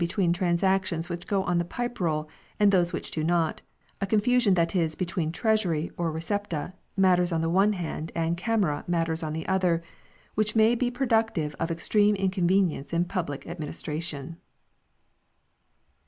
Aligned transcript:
OF 0.01 0.07
THE 0.09 0.13
REIGN 0.17 0.29
OF 0.31 0.33
KING 0.33 0.33
JOHN 0.33 0.55
269 0.57 0.81
transactions 0.81 1.09
which 1.09 1.27
go 1.27 1.43
on 1.43 1.57
the 1.59 1.63
Pipe 1.63 1.99
Roll 1.99 2.27
and 2.59 2.71
those 2.71 2.91
which 2.91 3.11
do 3.11 3.23
not, 3.23 3.61
a 4.01 4.07
confusion 4.07 4.55
that 4.55 4.75
is 4.75 4.95
between 4.95 5.31
Treasury, 5.31 5.91
or" 5.95 6.11
Recepta," 6.11 6.71
matters 6.97 7.31
on 7.31 7.41
the 7.41 7.51
one 7.51 7.73
hand 7.73 8.11
and" 8.15 8.35
Camera" 8.35 8.83
matters 8.97 9.21
on 9.21 9.33
the 9.33 9.47
other, 9.47 9.83
which 10.33 10.55
may 10.55 10.73
be 10.73 10.89
productive 10.89 11.55
of 11.59 11.69
ex 11.69 11.87
treme 11.87 12.17
inconvenience 12.17 12.93
in 12.93 13.05
public 13.05 13.45
administration. 13.45 14.37